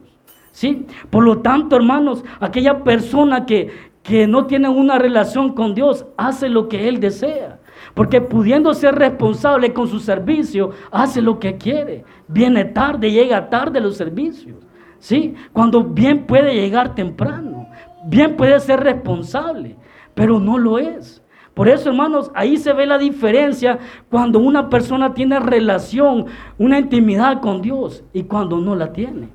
[0.50, 0.86] ¿Sí?
[1.10, 3.70] Por lo tanto, hermanos, aquella persona que,
[4.02, 7.58] que no tiene una relación con Dios hace lo que Él desea.
[7.92, 12.04] Porque pudiendo ser responsable con su servicio, hace lo que quiere.
[12.28, 14.63] Viene tarde, llega tarde los servicios.
[15.04, 15.34] ¿Sí?
[15.52, 17.68] Cuando bien puede llegar temprano.
[18.06, 19.76] Bien puede ser responsable,
[20.14, 21.22] pero no lo es.
[21.52, 26.24] Por eso, hermanos, ahí se ve la diferencia cuando una persona tiene relación,
[26.56, 29.28] una intimidad con Dios y cuando no la tiene.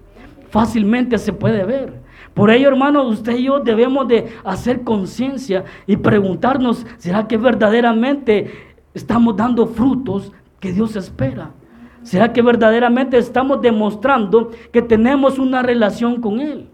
[0.50, 2.02] Fácilmente se puede ver.
[2.34, 8.74] Por ello, hermanos, usted y yo debemos de hacer conciencia y preguntarnos, ¿será que verdaderamente
[8.96, 11.52] estamos dando frutos que Dios espera?
[12.04, 16.70] ¿Será que verdaderamente estamos demostrando que tenemos una relación con Él?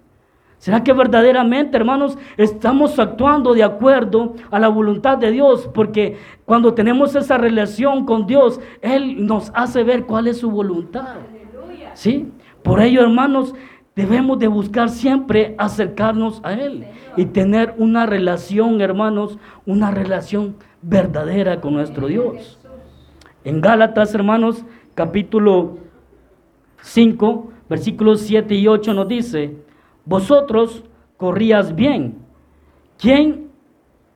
[0.57, 5.69] ¿Será que verdaderamente, hermanos, estamos actuando de acuerdo a la voluntad de Dios?
[5.73, 11.17] Porque cuando tenemos esa relación con Dios, Él nos hace ver cuál es su voluntad.
[11.93, 12.31] ¿Sí?
[12.63, 13.53] Por ello, hermanos,
[13.95, 16.85] Debemos de buscar siempre acercarnos a Él
[17.15, 22.59] y tener una relación, hermanos, una relación verdadera con nuestro Dios.
[23.45, 25.77] En Gálatas, hermanos, capítulo
[26.81, 29.57] 5, versículos 7 y 8 nos dice,
[30.05, 30.83] vosotros
[31.17, 32.19] corrías bien.
[32.97, 33.49] ¿Quién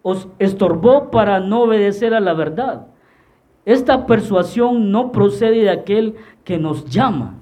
[0.01, 2.87] os estorbó para no obedecer a la verdad?
[3.65, 7.35] Esta persuasión no procede de aquel que nos llama.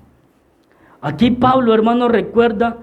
[1.00, 2.78] Aquí Pablo, hermano, recuerda,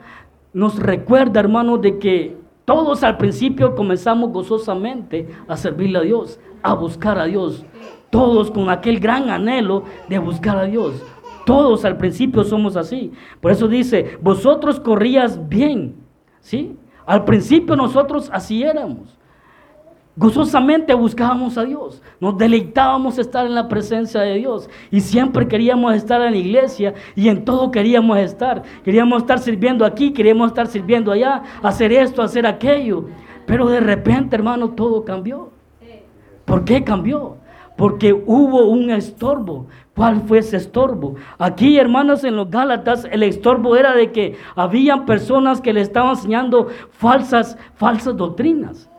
[0.53, 6.75] nos recuerda, hermano, de que todos al principio comenzamos gozosamente a servirle a Dios, a
[6.75, 7.64] buscar a Dios.
[8.14, 11.03] Todos con aquel gran anhelo de buscar a Dios.
[11.44, 13.11] Todos al principio somos así.
[13.40, 15.96] Por eso dice, vosotros corrías bien.
[16.38, 16.77] ¿Sí?
[17.07, 19.18] Al principio nosotros así éramos.
[20.14, 25.92] Gozosamente buscábamos a Dios, nos deleitábamos estar en la presencia de Dios y siempre queríamos
[25.96, 28.62] estar en la iglesia y en todo queríamos estar.
[28.85, 33.07] Queríamos estar sirviendo aquí, queríamos estar sirviendo allá, hacer esto, hacer aquello.
[33.44, 35.50] Pero de repente, hermano, todo cambió.
[36.44, 37.38] ¿Por qué cambió?
[37.77, 39.67] Porque hubo un estorbo.
[39.95, 41.15] ¿Cuál fue ese estorbo?
[41.39, 46.11] Aquí, hermanos, en los Gálatas, el estorbo era de que habían personas que le estaban
[46.11, 48.91] enseñando falsas, falsas doctrinas.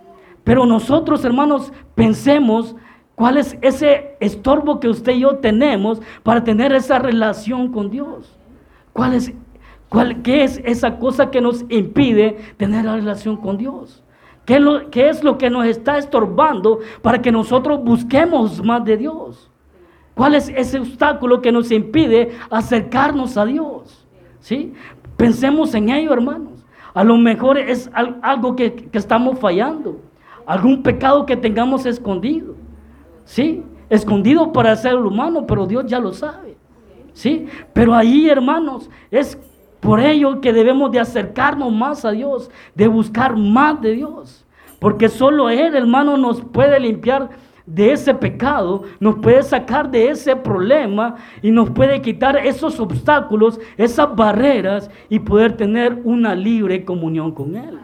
[0.43, 2.75] Pero nosotros, hermanos, pensemos
[3.15, 8.37] cuál es ese estorbo que usted y yo tenemos para tener esa relación con Dios.
[8.93, 9.33] ¿Cuál es,
[9.89, 14.04] cuál, ¿Qué es esa cosa que nos impide tener la relación con Dios?
[14.45, 18.97] ¿Qué lo, ¿Qué es lo que nos está estorbando para que nosotros busquemos más de
[18.97, 19.49] Dios?
[20.13, 24.07] ¿Cuál es ese obstáculo que nos impide acercarnos a Dios?
[24.39, 24.73] ¿Sí?
[25.17, 26.65] Pensemos en ello, hermanos.
[26.93, 29.99] A lo mejor es algo que, que estamos fallando
[30.45, 32.55] algún pecado que tengamos escondido.
[33.25, 33.63] ¿Sí?
[33.89, 36.55] Escondido para el ser humano, pero Dios ya lo sabe.
[37.13, 37.47] ¿Sí?
[37.73, 39.37] Pero ahí, hermanos, es
[39.85, 44.43] por ello que debemos de acercarnos más a Dios, de buscar más de Dios.
[44.79, 47.29] Porque solo Él, hermano, nos puede limpiar
[47.67, 53.59] de ese pecado, nos puede sacar de ese problema y nos puede quitar esos obstáculos,
[53.77, 57.79] esas barreras y poder tener una libre comunión con Él.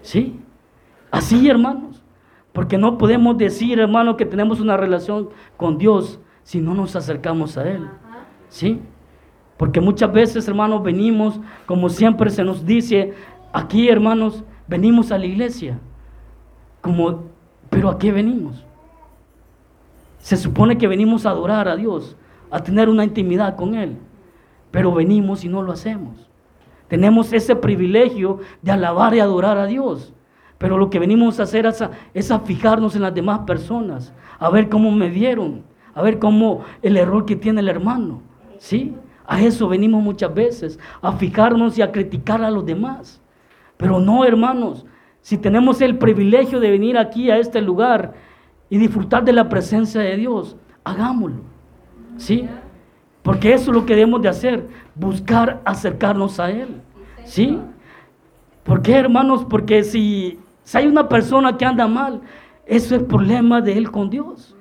[0.00, 0.38] ¿Sí?
[1.10, 2.02] Así, hermanos.
[2.52, 7.58] Porque no podemos decir, hermano, que tenemos una relación con Dios si no nos acercamos
[7.58, 7.88] a Él.
[8.48, 8.80] ¿Sí?
[9.56, 13.14] Porque muchas veces, hermanos, venimos, como siempre se nos dice,
[13.52, 15.78] aquí, hermanos, venimos a la iglesia.
[16.80, 17.24] Como,
[17.70, 18.64] pero ¿a qué venimos?
[20.18, 22.16] Se supone que venimos a adorar a Dios,
[22.50, 23.96] a tener una intimidad con Él.
[24.70, 26.28] Pero venimos y no lo hacemos.
[26.88, 30.12] Tenemos ese privilegio de alabar y adorar a Dios.
[30.58, 31.66] Pero lo que venimos a hacer
[32.14, 35.62] es a, fijarnos en las demás personas, a ver cómo me vieron,
[35.94, 38.22] a ver cómo el error que tiene el hermano.
[38.58, 38.94] ¿Sí?
[39.26, 43.20] A eso venimos muchas veces, a fijarnos y a criticar a los demás.
[43.76, 44.84] Pero no, hermanos,
[45.20, 48.12] si tenemos el privilegio de venir aquí a este lugar
[48.68, 51.40] y disfrutar de la presencia de Dios, hagámoslo.
[52.16, 52.46] ¿Sí?
[53.22, 56.82] Porque eso es lo que debemos de hacer, buscar acercarnos a Él.
[57.24, 57.58] ¿Sí?
[58.62, 59.46] ¿Por qué, hermanos?
[59.48, 60.38] Porque si,
[60.74, 62.20] hay una persona que anda mal,
[62.66, 64.54] eso es problema de Él con Dios.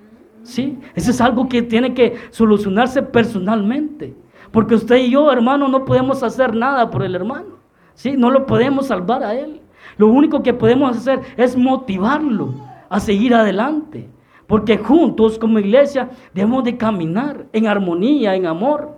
[0.43, 0.79] ¿Sí?
[0.95, 4.13] Eso es algo que tiene que solucionarse personalmente.
[4.53, 7.57] Porque usted y yo, hermano, no podemos hacer nada por el hermano.
[7.95, 8.11] ¿sí?
[8.15, 9.61] No lo podemos salvar a él.
[9.97, 12.53] Lo único que podemos hacer es motivarlo
[12.87, 14.07] a seguir adelante.
[14.45, 18.95] Porque juntos como iglesia debemos de caminar en armonía, en amor.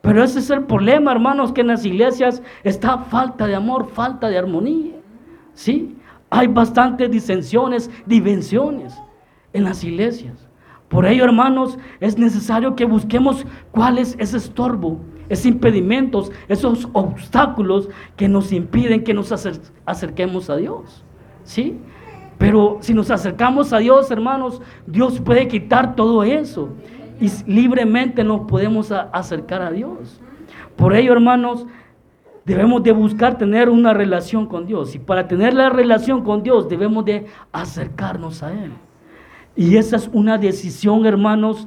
[0.00, 4.30] Pero ese es el problema, hermanos, que en las iglesias está falta de amor, falta
[4.30, 4.94] de armonía.
[5.52, 5.98] ¿Sí?
[6.30, 8.98] Hay bastantes disensiones, dimensiones
[9.52, 10.47] en las iglesias.
[10.88, 17.88] Por ello, hermanos, es necesario que busquemos cuál es ese estorbo, esos impedimentos, esos obstáculos
[18.16, 19.32] que nos impiden que nos
[19.84, 21.04] acerquemos a Dios.
[21.44, 21.78] ¿Sí?
[22.38, 26.70] Pero si nos acercamos a Dios, hermanos, Dios puede quitar todo eso
[27.20, 30.20] y libremente nos podemos acercar a Dios.
[30.76, 31.66] Por ello, hermanos,
[32.44, 36.68] debemos de buscar tener una relación con Dios y para tener la relación con Dios
[36.68, 38.72] debemos de acercarnos a Él.
[39.58, 41.66] Y esa es una decisión, hermanos,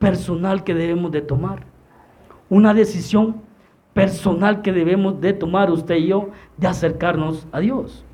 [0.00, 1.66] personal que debemos de tomar.
[2.50, 3.42] Una decisión
[3.94, 8.04] personal que debemos de tomar usted y yo de acercarnos a Dios.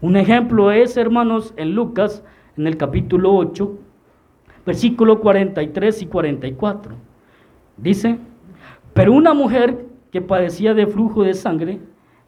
[0.00, 2.24] Un ejemplo es, hermanos, en Lucas,
[2.56, 3.72] en el capítulo 8,
[4.66, 6.96] versículo 43 y 44.
[7.76, 8.18] Dice,
[8.94, 11.78] pero una mujer que padecía de flujo de sangre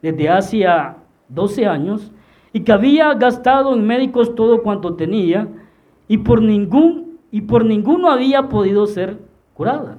[0.01, 0.99] desde hacía
[1.31, 2.13] 12 años
[2.53, 5.49] y que había gastado en médicos todo cuanto tenía,
[6.13, 9.19] y por ningún y por ninguno había podido ser
[9.55, 9.97] curada.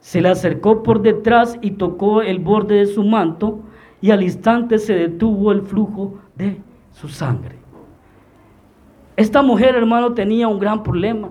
[0.00, 3.60] Se le acercó por detrás y tocó el borde de su manto
[4.00, 6.62] y al instante se detuvo el flujo de
[6.92, 7.56] su sangre.
[9.16, 11.28] Esta mujer, hermano, tenía un gran problema.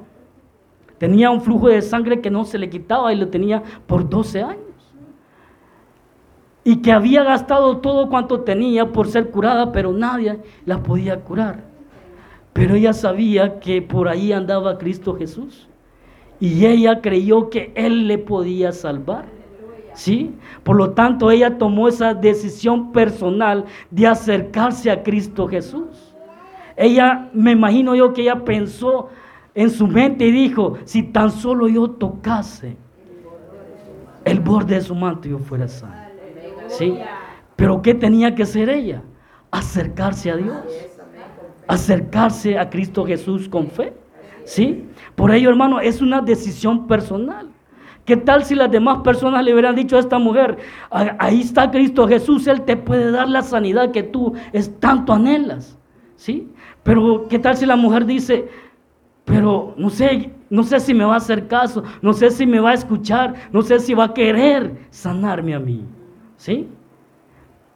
[1.00, 4.44] Tenía un flujo de sangre que no se le quitaba y lo tenía por 12
[4.44, 4.94] años.
[6.64, 11.67] Y que había gastado todo cuanto tenía por ser curada, pero nadie la podía curar.
[12.58, 15.68] Pero ella sabía que por ahí andaba Cristo Jesús.
[16.40, 19.26] Y ella creyó que Él le podía salvar.
[19.94, 20.34] ¿Sí?
[20.64, 26.16] Por lo tanto, ella tomó esa decisión personal de acercarse a Cristo Jesús.
[26.76, 29.10] Ella, me imagino yo que ella pensó
[29.54, 32.76] en su mente y dijo, si tan solo yo tocase
[34.26, 35.94] el borde de su manto, yo fuera sano.
[36.70, 36.98] ¿Sí?
[37.56, 39.04] Pero ¿qué tenía que hacer ella?
[39.52, 40.58] Acercarse a Dios
[41.68, 43.94] acercarse a Cristo Jesús con fe.
[44.44, 44.86] ¿Sí?
[45.16, 47.50] Por ello, hermano, es una decisión personal.
[48.06, 50.58] ¿Qué tal si las demás personas le hubieran dicho a esta mujer,
[50.90, 55.78] ahí está Cristo Jesús, Él te puede dar la sanidad que tú es tanto anhelas?
[56.16, 56.50] ¿Sí?
[56.84, 58.48] Pero ¿qué tal si la mujer dice,
[59.26, 62.62] pero no sé, no sé si me va a hacer caso, no sé si me
[62.62, 65.84] va a escuchar, no sé si va a querer sanarme a mí?
[66.38, 66.70] ¿Sí?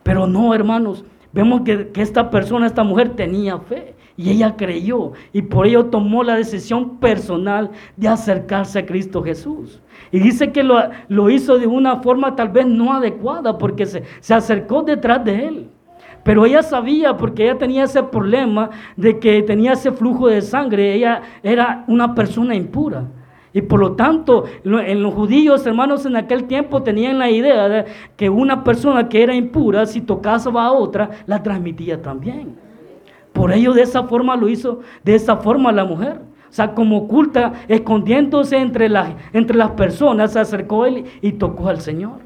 [0.02, 5.42] Pero no, hermanos, Vemos que, esta persona, esta mujer tenía fe y ella creyó y
[5.42, 9.82] por ello tomó la decisión personal de acercarse a Cristo Jesús.
[10.12, 14.34] Y dice que lo, hizo de una forma tal vez no adecuada porque se, se
[14.34, 15.70] acercó detrás de él.
[16.24, 20.94] Pero ella sabía, porque ella tenía ese problema de que tenía ese flujo de sangre,
[20.94, 23.08] ella era una persona impura.
[23.54, 27.86] Y por lo tanto, en los judíos, hermanos, en aquel tiempo tenían la idea de
[28.16, 32.56] que una persona que era impura, si tocaba a otra, la transmitía también.
[33.34, 36.22] Por ello, de esa forma lo hizo, de esa forma la mujer.
[36.50, 41.68] O sea, como oculta, escondiéndose entre las, entre las personas, se acercó él y tocó
[41.68, 42.20] al Señor.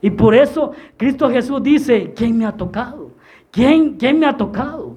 [0.00, 3.10] Y por eso Cristo Jesús dice, ¿quién me ha tocado?
[3.50, 4.96] ¿Quién, quién me ha tocado?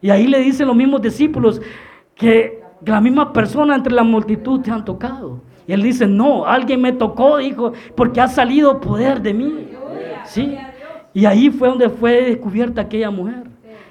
[0.00, 1.62] Y ahí le dicen los mismos discípulos
[2.14, 5.40] que que la misma persona entre la multitud te han tocado.
[5.66, 9.68] Y él dice, no, alguien me tocó, dijo, porque ha salido poder de mí.
[10.24, 10.56] ¿Sí?
[11.14, 13.44] Y ahí fue donde fue descubierta aquella mujer.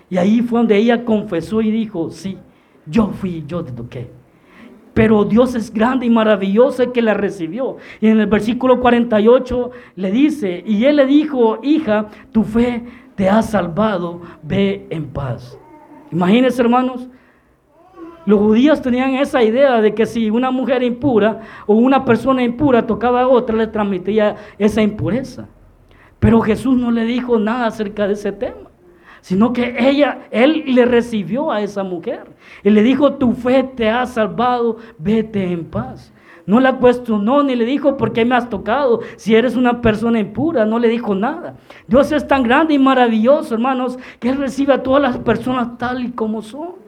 [0.09, 2.37] Y ahí fue donde ella confesó y dijo, sí,
[2.85, 4.11] yo fui, yo te toqué.
[4.93, 7.77] Pero Dios es grande y maravilloso que la recibió.
[7.99, 12.83] Y en el versículo 48 le dice, y él le dijo, hija, tu fe
[13.15, 15.57] te ha salvado, ve en paz.
[16.11, 17.09] Imagínense hermanos,
[18.26, 22.88] los judíos tenían esa idea de que si una mujer impura o una persona impura
[22.88, 25.47] tocaba a otra, le transmitía esa impureza.
[26.19, 28.69] Pero Jesús no le dijo nada acerca de ese tema,
[29.19, 32.24] sino que ella, él le recibió a esa mujer
[32.63, 36.13] y le dijo, tu fe te ha salvado, vete en paz.
[36.45, 39.01] No la cuestionó ni le dijo, ¿por qué me has tocado?
[39.15, 41.55] Si eres una persona impura, no le dijo nada.
[41.88, 46.03] Dios es tan grande y maravilloso, hermanos, que Él recibe a todas las personas tal
[46.03, 46.82] y como son.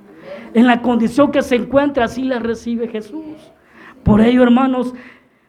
[0.55, 3.51] En la condición que se encuentra, así la recibe Jesús.
[4.03, 4.93] Por ello, hermanos,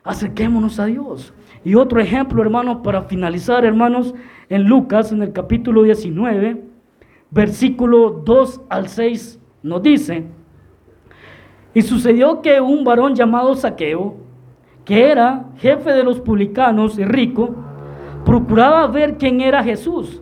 [0.02, 1.32] acerquémonos a Dios.
[1.64, 4.16] Y otro ejemplo, hermanos, para finalizar, hermanos,
[4.48, 6.61] en Lucas, en el capítulo 19,
[7.30, 10.24] versículo 2 al 6, nos dice,
[11.72, 14.16] y sucedió que un varón llamado Saqueo,
[14.84, 17.54] que era jefe de los publicanos y rico,
[18.24, 20.20] procuraba ver quién era Jesús,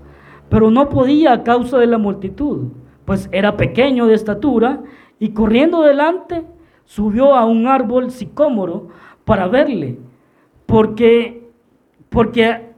[0.51, 2.69] pero no podía a causa de la multitud,
[3.05, 4.83] pues era pequeño de estatura,
[5.19, 6.45] y corriendo delante
[6.85, 8.89] subió a un árbol sicómoro
[9.25, 9.99] para verle
[10.67, 11.51] porque,
[12.09, 12.71] porque,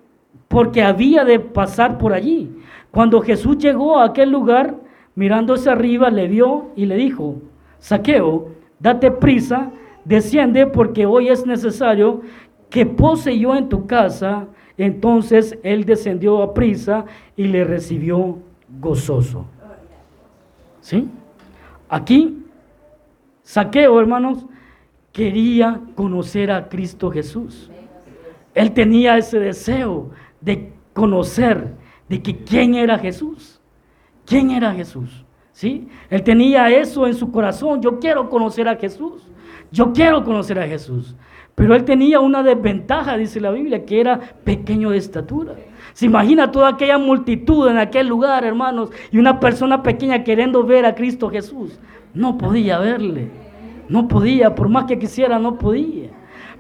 [0.49, 2.55] porque había de pasar por allí.
[2.91, 4.77] Cuando Jesús llegó a aquel lugar,
[5.15, 7.37] mirándose arriba, le vio y le dijo,
[7.79, 8.51] Saqueo,
[8.81, 9.71] date prisa,
[10.05, 12.23] desciende porque hoy es necesario
[12.71, 14.47] que pose yo en tu casa.
[14.79, 17.07] Entonces él descendió a prisa
[17.37, 18.39] y le recibió
[18.81, 19.47] gozoso.
[20.87, 21.09] ¿Sí?
[21.89, 22.47] Aquí,
[23.43, 24.47] Saqueo, hermanos,
[25.11, 27.69] quería conocer a Cristo Jesús.
[28.55, 31.75] Él tenía ese deseo de conocer
[32.09, 33.61] de que quién era Jesús.
[34.25, 35.26] ¿Quién era Jesús?
[35.57, 35.89] ¿Sí?
[36.11, 37.81] Él tenía eso en su corazón.
[37.81, 39.23] Yo quiero conocer a Jesús.
[39.73, 41.17] Yo quiero conocer a Jesús.
[41.55, 45.55] Pero él tenía una desventaja, dice la Biblia, que era pequeño de estatura.
[45.95, 50.85] Se imagina toda aquella multitud en aquel lugar, hermanos, y una persona pequeña queriendo ver
[50.85, 51.81] a Cristo Jesús.
[52.13, 53.31] No podía verle.
[53.89, 56.11] No podía, por más que quisiera, no podía.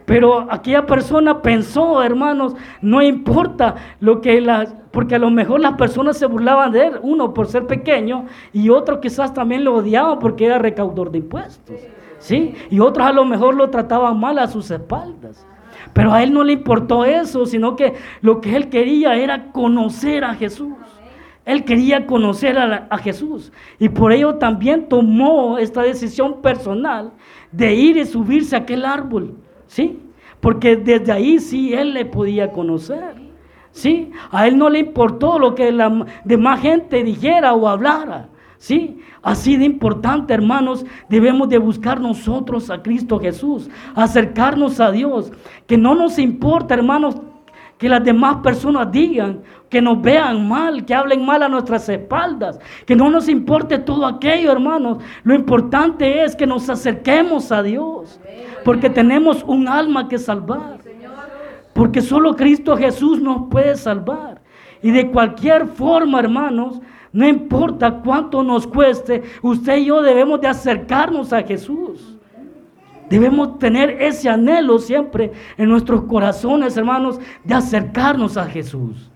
[0.06, 5.74] Pero aquella persona pensó, hermanos, no importa lo que las, porque a lo mejor las
[5.74, 10.20] personas se burlaban de él, uno por ser pequeño y otro quizás también lo odiaban
[10.20, 11.80] porque era recaudador de impuestos,
[12.20, 12.54] ¿sí?
[12.70, 15.44] Y otros a lo mejor lo trataban mal a sus espaldas.
[15.92, 20.24] Pero a él no le importó eso, sino que lo que él quería era conocer
[20.24, 20.74] a Jesús.
[21.44, 27.12] Él quería conocer a, a, Jesús y por ello también tomó esta decisión personal
[27.52, 29.36] de ir y subirse a aquel árbol.
[29.66, 30.00] ¿Sí?
[30.40, 33.14] Porque desde ahí sí él le podía conocer.
[33.72, 34.10] ¿Sí?
[34.30, 38.28] A él no le importó lo que la demás gente dijera o hablara.
[38.58, 39.00] ¿Sí?
[39.22, 45.32] Así de importante, hermanos, debemos de buscar nosotros a Cristo Jesús, acercarnos a Dios.
[45.66, 47.16] Que no nos importa, hermanos,
[47.76, 52.58] que las demás personas digan, que nos vean mal, que hablen mal a nuestras espaldas,
[52.86, 54.98] que no nos importe todo aquello, hermanos.
[55.24, 58.18] Lo importante es que nos acerquemos a Dios
[58.66, 60.80] porque tenemos un alma que salvar.
[61.72, 64.42] Porque solo Cristo Jesús nos puede salvar.
[64.82, 66.80] Y de cualquier forma, hermanos,
[67.12, 72.18] no importa cuánto nos cueste, usted y yo debemos de acercarnos a Jesús.
[73.08, 79.12] Debemos tener ese anhelo siempre en nuestros corazones, hermanos, de acercarnos a Jesús.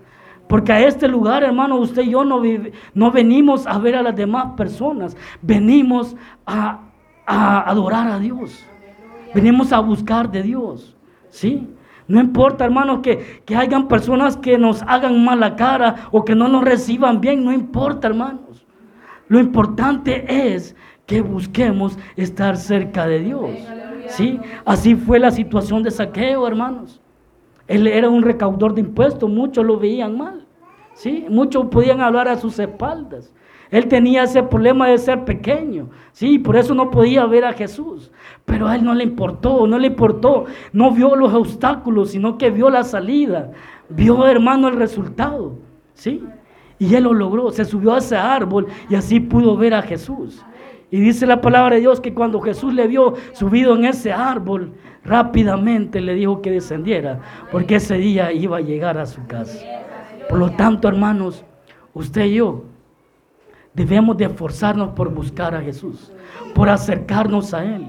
[0.47, 2.41] Porque a este lugar, hermano, usted y yo no,
[2.93, 6.79] no venimos a ver a las demás personas, venimos a,
[7.25, 8.65] a adorar a Dios.
[9.33, 10.95] Venimos a buscar de Dios.
[11.29, 11.67] ¿Sí?
[12.07, 16.47] No importa, hermanos, que, que hayan personas que nos hagan mala cara o que no
[16.47, 17.43] nos reciban bien.
[17.43, 18.65] No importa, hermanos.
[19.27, 20.75] Lo importante es
[21.05, 23.49] que busquemos estar cerca de Dios.
[24.07, 24.39] ¿Sí?
[24.65, 27.01] Así fue la situación de saqueo, hermanos.
[27.67, 30.45] Él era un recaudador de impuestos, muchos lo veían mal.
[30.93, 31.25] ¿Sí?
[31.29, 33.33] Muchos podían hablar a sus espaldas.
[33.71, 38.11] Él tenía ese problema de ser pequeño, sí, por eso no podía ver a Jesús.
[38.43, 42.51] Pero a él no le importó, no le importó, no vio los obstáculos, sino que
[42.51, 43.51] vio la salida,
[43.87, 45.57] vio, hermano, el resultado,
[45.93, 46.21] sí.
[46.79, 50.43] Y él lo logró, se subió a ese árbol y así pudo ver a Jesús.
[50.89, 54.73] Y dice la palabra de Dios que cuando Jesús le vio subido en ese árbol,
[55.05, 59.57] rápidamente le dijo que descendiera, porque ese día iba a llegar a su casa.
[60.27, 61.45] Por lo tanto, hermanos,
[61.93, 62.65] usted y yo
[63.73, 66.11] debemos de esforzarnos por buscar a Jesús,
[66.53, 67.87] por acercarnos a Él,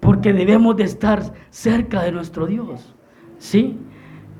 [0.00, 2.94] porque debemos de estar cerca de nuestro Dios,
[3.38, 3.76] ¿sí?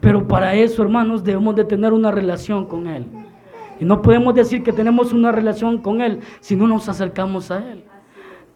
[0.01, 3.07] Pero para eso, hermanos, debemos de tener una relación con Él.
[3.79, 7.59] Y no podemos decir que tenemos una relación con Él si no nos acercamos a
[7.71, 7.85] Él.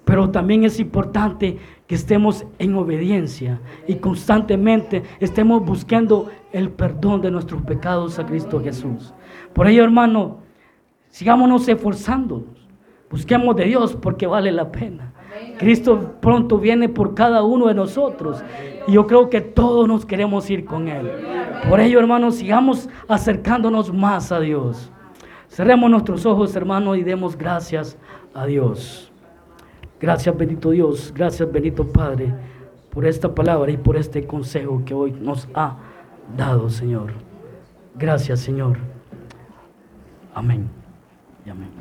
[0.05, 7.31] Pero también es importante que estemos en obediencia y constantemente estemos buscando el perdón de
[7.31, 9.13] nuestros pecados a Cristo Jesús.
[9.53, 10.39] Por ello, hermano,
[11.11, 12.61] sigámonos esforzándonos.
[13.11, 15.13] Busquemos de Dios porque vale la pena.
[15.59, 18.43] Cristo pronto viene por cada uno de nosotros
[18.87, 21.11] y yo creo que todos nos queremos ir con Él.
[21.69, 24.91] Por ello, hermanos, sigamos acercándonos más a Dios.
[25.49, 27.99] Cerremos nuestros ojos, hermanos, y demos gracias
[28.33, 29.13] a Dios.
[30.01, 31.13] Gracias, bendito Dios.
[31.15, 32.33] Gracias, bendito Padre,
[32.91, 35.77] por esta palabra y por este consejo que hoy nos ha
[36.37, 37.13] dado, Señor.
[37.97, 38.79] Gracias, Señor.
[40.35, 40.80] Amén.
[41.51, 41.80] Amén.